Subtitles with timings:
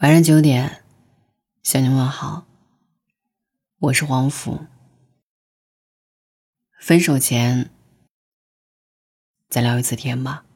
[0.00, 0.82] 晚上九点，
[1.62, 2.46] 向你问好。
[3.80, 4.60] 我是黄甫。
[6.78, 7.68] 分手前，
[9.50, 10.46] 再聊一次天吧。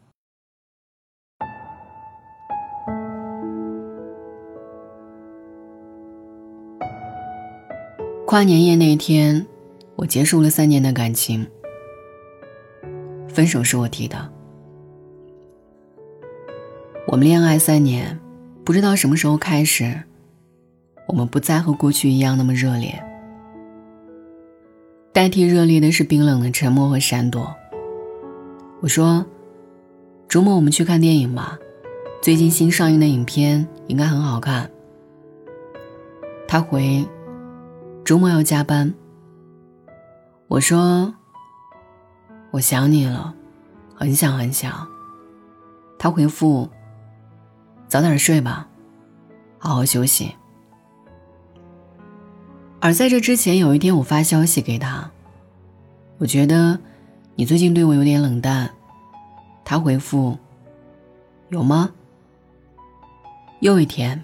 [8.27, 9.47] 跨年夜那天，
[9.97, 11.47] 我结束了三年的感情。
[13.29, 14.33] 分手是我提的。
[17.09, 18.19] 我们恋爱三年。
[18.65, 20.03] 不知道什么时候开始，
[21.07, 22.99] 我们不再和过去一样那么热烈。
[25.13, 27.55] 代替热烈的是冰冷的沉默和闪躲。
[28.81, 29.25] 我说
[30.29, 31.59] ：“周末我们去看电影吧，
[32.23, 34.71] 最近新上映的影片应该很好看。”
[36.49, 37.07] 他回
[38.03, 38.93] ：“周末要加班。”
[40.49, 41.15] 我说
[42.51, 43.35] ：“我想你了，
[43.95, 44.89] 很想很想。”
[45.99, 46.67] 他回复。
[47.95, 48.67] 早点睡吧，
[49.57, 50.35] 好好休息。
[52.81, 55.09] 而在这之前，有一天我发消息给他，
[56.19, 56.77] 我觉得
[57.37, 58.69] 你最近对我有点冷淡。
[59.65, 60.37] 他回复：
[61.51, 61.93] 有吗？
[63.61, 64.21] 又一天，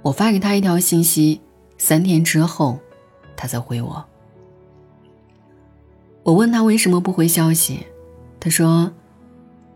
[0.00, 1.38] 我发给他一条信息，
[1.76, 2.78] 三天之后，
[3.36, 4.02] 他才回我。
[6.22, 7.86] 我问他为什么不回消息，
[8.40, 8.90] 他说：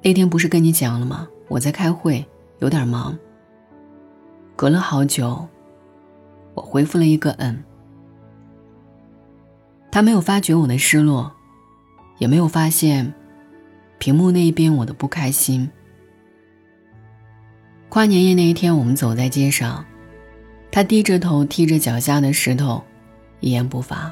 [0.01, 1.29] 那天不是跟你讲了吗？
[1.49, 2.27] 我在开会。
[2.61, 3.15] 有点忙。
[4.57, 5.47] 隔了好久，
[6.55, 7.63] 我回复了一个“嗯”。
[9.93, 11.31] 他没有发觉我的失落，
[12.17, 13.13] 也没有发现
[13.99, 15.71] 屏幕那一边我的不开心。
[17.91, 19.85] 跨年夜那一天，我们走在街上，
[20.73, 22.83] 他低着头踢着脚下的石头，
[23.41, 24.11] 一言不发。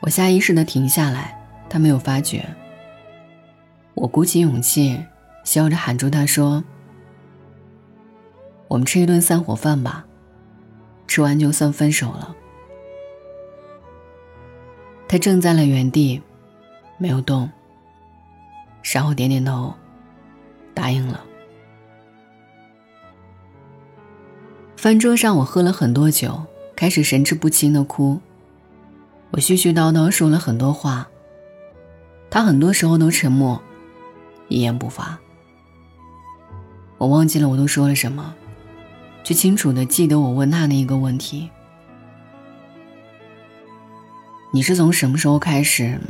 [0.00, 2.42] 我下意识的停下来，他没有发觉。
[3.92, 4.98] 我鼓起勇气，
[5.44, 6.64] 笑着喊住他说。
[8.68, 10.04] 我们吃一顿散伙饭吧，
[11.06, 12.36] 吃完就算分手了。
[15.08, 16.20] 他怔在了原地，
[16.98, 17.50] 没有动，
[18.82, 19.72] 然后点点头，
[20.74, 21.24] 答应了。
[24.76, 26.44] 饭桌上，我喝了很多酒，
[26.76, 28.20] 开始神志不清的哭。
[29.30, 31.08] 我絮絮叨叨说了很多话，
[32.30, 33.60] 他很多时候都沉默，
[34.48, 35.18] 一言不发。
[36.98, 38.34] 我忘记了我都说了什么。
[39.28, 41.50] 却清楚的记得我问他的一个问题
[44.50, 46.00] ：“你是从什么时候开始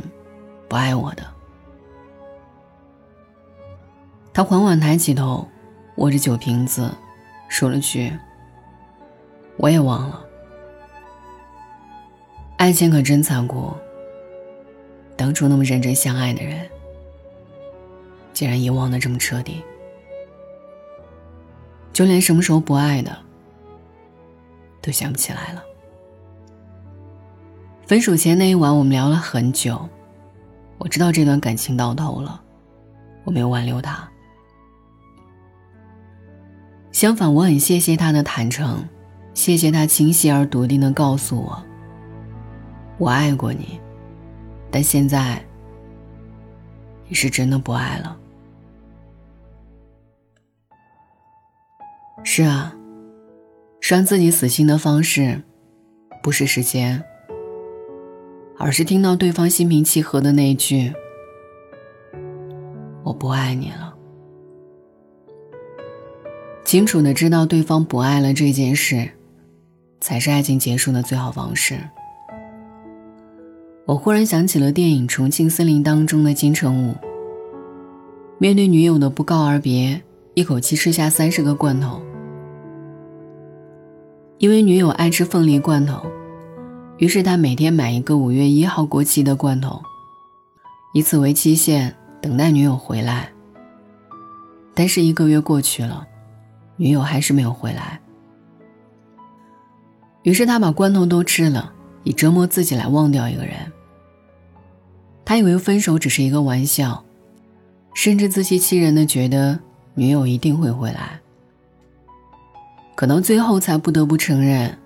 [0.69, 1.23] 不爱我的？”
[4.31, 5.45] 他缓缓抬起头，
[5.97, 6.89] 握着酒瓶子，
[7.49, 8.09] 说了句
[9.59, 10.25] ：“我也忘了。”
[12.55, 13.73] 爱情可真残酷，
[15.17, 16.65] 当初那么认真相爱的人，
[18.31, 19.61] 竟然遗忘的这么彻底。
[21.99, 23.13] 就连什么时候不爱的，
[24.81, 25.61] 都想不起来了。
[27.85, 29.85] 分手前那一晚，我们聊了很久。
[30.77, 32.41] 我知道这段感情到头了，
[33.25, 34.09] 我没有挽留他。
[36.93, 38.87] 相反，我很谢谢他的坦诚，
[39.33, 41.61] 谢谢他清晰而笃定的告诉我
[42.97, 43.77] ：“我爱过你，
[44.71, 45.45] 但现在，
[47.09, 48.15] 你是真的不爱了。”
[52.23, 52.75] 是啊，
[53.81, 55.41] 让自己死心的方式，
[56.21, 57.03] 不是时间，
[58.57, 60.93] 而是听到对方心平气和的那一句
[63.03, 63.95] “我不爱你了”。
[66.63, 69.09] 清楚的知道对方不爱了这件事，
[69.99, 71.79] 才是爱情结束的最好方式。
[73.85, 76.95] 我忽然想起了电影《重庆森林》当中的金城武，
[78.37, 79.99] 面对女友的不告而别，
[80.35, 81.99] 一口气吃下三十个罐头。
[84.39, 86.01] 因为女友爱吃凤梨罐头，
[86.97, 89.81] 于是他每天买一个五月一号过期的罐头，
[90.93, 93.29] 以此为期限等待女友回来。
[94.73, 96.07] 但是一个月过去了，
[96.77, 97.99] 女友还是没有回来。
[100.23, 101.73] 于是他把罐头都吃了，
[102.05, 103.55] 以折磨自己来忘掉一个人。
[105.25, 107.03] 他以为分手只是一个玩笑，
[107.93, 109.59] 甚至自欺欺人的觉得
[109.95, 111.19] 女友一定会回来。
[112.99, 114.77] 可能最后才不得不承认，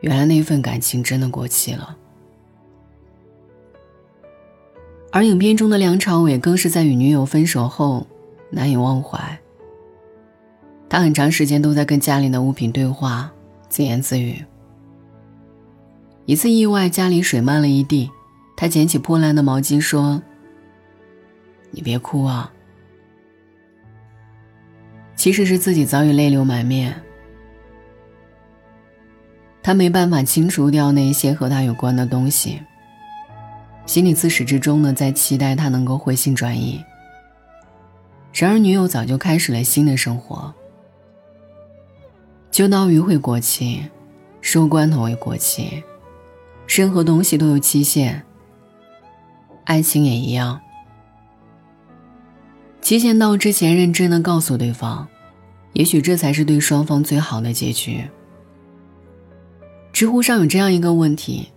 [0.00, 1.96] 原来那份感情真的过期了。
[5.12, 8.04] 而影片中的梁朝伟更是在与女友分手后
[8.50, 9.38] 难以忘怀。
[10.88, 13.30] 他很长时间都在跟家里的物品对话，
[13.68, 14.44] 自言自语。
[16.26, 18.10] 一次意外，家里水漫了一地，
[18.56, 20.20] 他捡起破烂的毛巾说
[21.70, 22.52] ：“你别哭啊。”
[25.14, 26.94] 其实是自己早已泪流满面。
[29.62, 32.60] 他没办法清除掉那些和他有关的东西，
[33.86, 36.82] 心里自始至终呢在期待他能够回心转意。
[38.32, 40.52] 然而，女友早就开始了新的生活。
[42.50, 43.82] 秋刀鱼会过期，
[44.40, 45.82] 收罐头会过期，
[46.66, 48.22] 任何东西都有期限。
[49.64, 50.60] 爱情也一样，
[52.82, 55.08] 期限到之前，认真的告诉对方，
[55.72, 58.04] 也许这才是对双方最好的结局。
[59.92, 61.48] 知乎上有这样一个问题：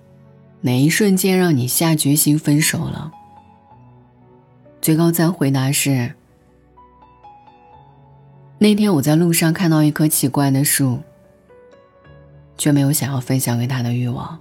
[0.61, 3.11] 哪一瞬间让你下决心分手了？
[4.79, 6.13] 最高赞回答是：
[8.59, 10.99] 那天我在路上看到一棵奇怪的树，
[12.55, 14.39] 却没有想要分享给他的欲望。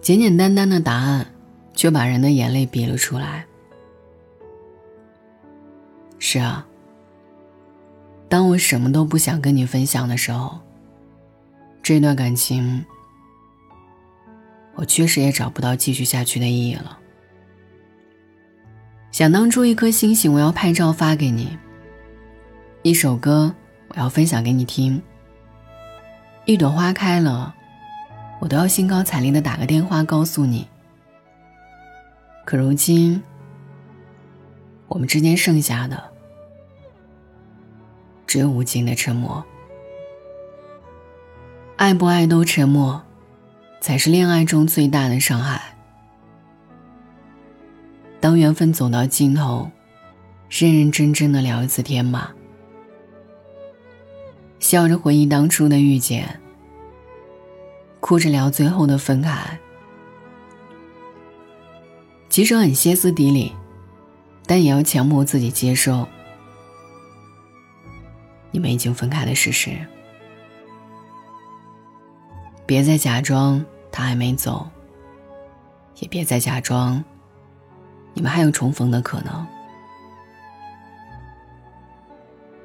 [0.00, 1.26] 简简单单的答案，
[1.74, 3.44] 却把人的眼泪逼了出来。
[6.32, 6.64] 是啊，
[8.28, 10.60] 当我什么都不想跟你分享的时候，
[11.82, 12.84] 这段感情，
[14.76, 16.96] 我确实也找不到继续下去的意义了。
[19.10, 21.58] 想当初，一颗星星，我要拍照发给你；
[22.84, 23.52] 一首歌，
[23.88, 25.02] 我要分享给你听；
[26.44, 27.56] 一朵花开了。
[28.38, 30.68] 我都要兴高采烈的打个电话告诉你，
[32.44, 33.20] 可如今，
[34.86, 36.00] 我们之间剩下的
[38.30, 39.44] 只有无尽的沉默。
[41.74, 43.02] 爱不爱都沉默，
[43.80, 45.60] 才是恋爱中最大的伤害。
[48.20, 49.68] 当缘分走到尽头，
[50.48, 52.32] 认认真真的聊一次天吧，
[54.60, 56.40] 笑着回忆当初的遇见。
[57.98, 59.58] 哭着聊最后的分开，
[62.28, 63.52] 其实很歇斯底里，
[64.46, 66.06] 但也要强迫自己接受
[68.50, 69.70] 你们已经分开的事实。
[72.66, 74.68] 别再假装他还没走，
[75.98, 77.02] 也别再假装
[78.14, 79.46] 你们还有重逢的可能。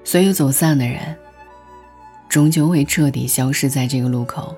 [0.04, 1.18] 所有走散的人，
[2.30, 4.56] 终究会彻底消失在这个路口。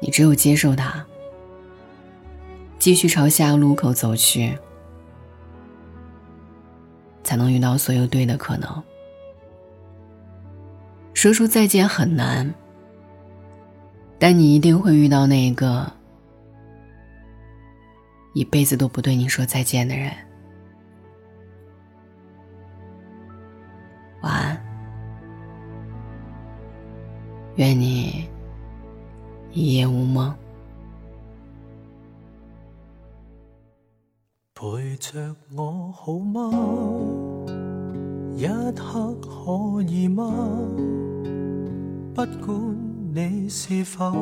[0.00, 1.04] 你只有接受它，
[2.78, 4.58] 继续朝下个路口走去，
[7.22, 8.82] 才能遇到所有对的可能。
[11.14, 12.52] 说出再见很难，
[14.18, 15.90] 但你一定会遇到那一个
[18.32, 20.12] 一辈子都不对你说再见的人。
[24.22, 24.62] 晚安，
[27.56, 28.28] 愿你。
[29.52, 30.32] 一夜无梦，
[34.60, 36.50] 陪着我好吗？
[38.36, 38.46] 一
[38.76, 40.30] 刻可以吗？
[42.14, 42.76] 不管
[43.14, 44.12] 你是否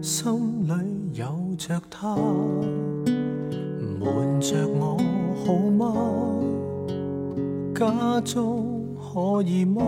[0.00, 0.72] 心里
[1.12, 1.26] 有
[1.58, 2.16] 着他，
[3.98, 4.96] 瞒着我
[5.44, 5.94] 好吗？
[7.74, 8.64] 假装
[8.96, 9.82] 可以吗？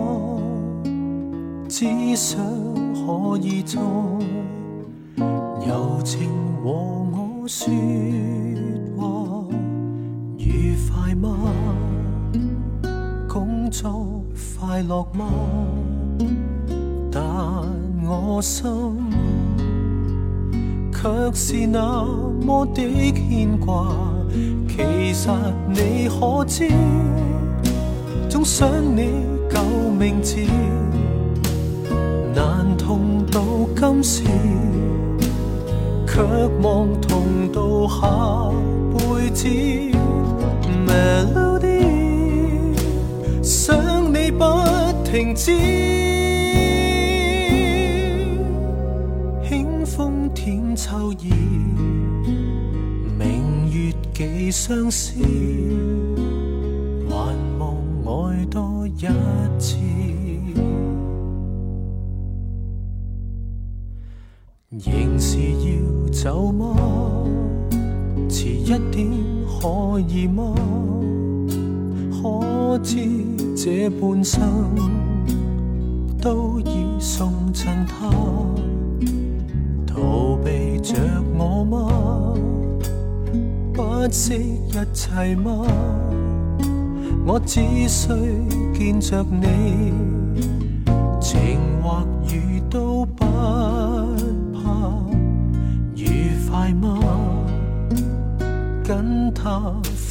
[1.67, 2.39] 只想。
[3.05, 3.81] 可以再
[5.65, 6.29] 柔情
[6.63, 7.67] 和我说，
[10.63, 11.51] 愉快吗？
[13.27, 14.23] 工作
[14.57, 15.25] 快乐吗？
[17.11, 17.21] 但
[18.05, 18.63] 我心
[20.93, 22.05] 却是那
[22.45, 23.93] 么的牵挂。
[24.69, 25.29] 其实
[25.67, 26.71] 你可知，
[28.29, 29.61] 总想你旧
[29.99, 30.37] 名字。
[32.33, 33.41] 难同到
[33.75, 34.23] 今时，
[36.07, 36.21] 却
[36.61, 38.49] 望同到下
[38.93, 39.49] 辈子。
[40.87, 42.75] Melody，
[43.41, 44.45] 想你不
[45.03, 45.51] 停止。
[49.47, 51.31] 轻风舔秋意，
[53.17, 55.13] 明月几相思，
[57.09, 59.07] 还望爱多一
[59.59, 59.77] 次。
[64.69, 66.75] 仍是要走吗？
[68.27, 69.07] 迟一点
[69.63, 70.53] 可以吗？
[72.11, 72.97] 可知
[73.55, 74.41] 这半生
[76.21, 78.09] 都已送赠他，
[79.87, 80.95] 逃避着
[81.37, 82.33] 我吗？
[83.73, 85.65] 不惜一切吗？
[87.25, 88.09] 我只需
[88.73, 89.93] 见着你，
[91.21, 92.42] 情或雨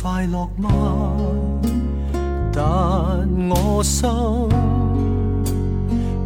[0.02, 0.26] 快？
[0.26, 0.68] 乐吗？
[2.52, 2.62] 但
[3.48, 4.08] 我心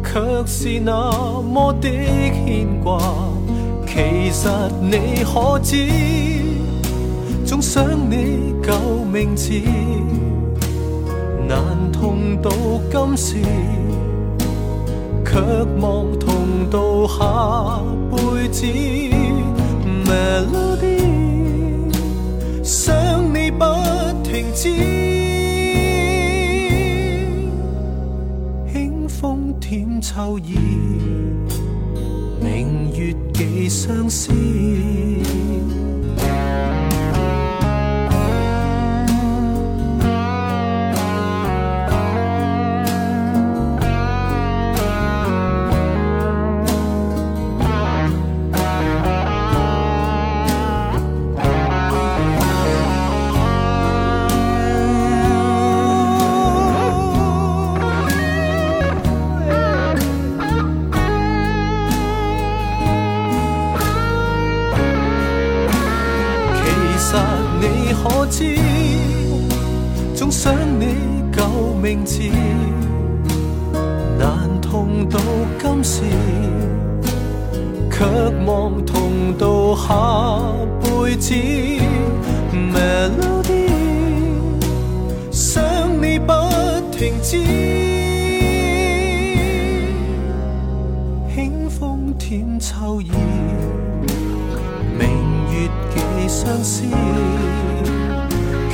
[0.03, 2.99] 却是那么的牵挂。
[3.85, 4.49] 其实
[4.81, 5.87] 你可知，
[7.45, 8.73] 总想你旧
[9.05, 9.53] 名字，
[11.47, 12.51] 难同到
[12.91, 13.35] 今时，
[15.25, 15.39] 却
[15.79, 17.79] 望同到下
[18.11, 18.65] 辈子。
[20.05, 21.01] Melody，
[24.37, 24.69] 停止，
[28.71, 30.59] 轻风添秋意，
[32.39, 34.31] 明月寄相思。
[77.97, 78.05] 却
[78.45, 80.39] 望同到下
[80.83, 81.33] 辈子。
[82.53, 83.69] Melody，
[85.31, 85.63] 想
[85.99, 86.31] 你不
[86.91, 87.37] 停止，
[91.33, 93.09] 轻风添秋意。
[94.99, 95.09] 明
[95.51, 96.83] 月寄相思，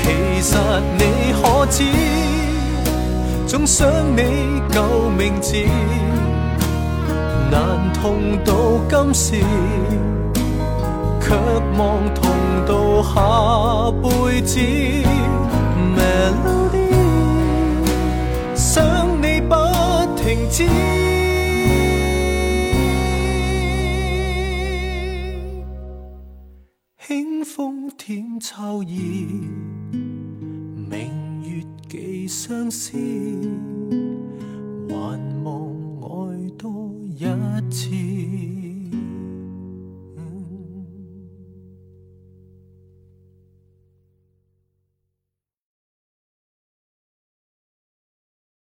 [0.01, 0.57] 其实
[0.97, 1.85] 你可知，
[3.47, 3.87] 总想
[4.17, 4.83] 你旧
[5.17, 5.55] 名字，
[7.49, 8.53] 难痛到
[8.89, 9.39] 今时，
[11.21, 11.33] 却
[11.77, 12.29] 望同
[12.67, 14.59] 到下辈子。
[15.95, 16.91] Melody，
[18.53, 19.55] 想你不
[20.21, 20.67] 停止。
[27.07, 29.47] 轻风添秋意，
[30.75, 32.97] 明月寄相思。
[37.73, 37.89] 起